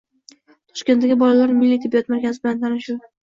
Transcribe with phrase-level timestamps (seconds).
[0.71, 3.01] Toshkentdagi Bolalar Milliy tibbiyot markazi bilan tanishuv